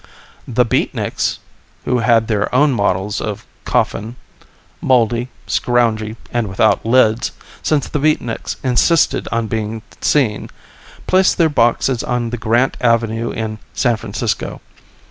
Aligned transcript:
The 0.47 0.65
Beatniks, 0.65 1.37
who 1.85 1.99
had 1.99 2.25
their 2.27 2.51
own 2.55 2.71
models 2.71 3.21
of 3.21 3.45
coffin 3.65 4.15
mouldy, 4.81 5.29
scroungy, 5.45 6.15
and 6.31 6.47
without 6.47 6.83
lids, 6.83 7.31
since 7.61 7.87
the 7.87 7.99
Beatniks 7.99 8.55
insisted 8.63 9.27
on 9.31 9.45
being 9.45 9.83
seen 10.01 10.49
placed 11.05 11.37
their 11.37 11.49
boxes 11.49 12.01
on 12.03 12.31
the 12.31 12.37
Grant 12.37 12.77
Avenue 12.81 13.29
in 13.29 13.59
San 13.75 13.95
Francisco. 13.95 14.59